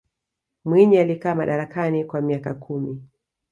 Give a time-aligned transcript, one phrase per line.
[0.65, 3.01] mwinyi alikaa madarakani kwa miaka kumi